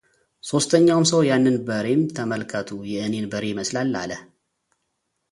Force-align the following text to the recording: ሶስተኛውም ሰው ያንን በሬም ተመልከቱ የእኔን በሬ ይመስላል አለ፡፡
ሶስተኛውም 0.49 1.03
ሰው 1.09 1.19
ያንን 1.27 1.55
በሬም 1.67 2.01
ተመልከቱ 2.17 2.69
የእኔን 2.93 3.25
በሬ 3.33 3.43
ይመስላል 3.53 3.89
አለ፡፡ 4.01 4.17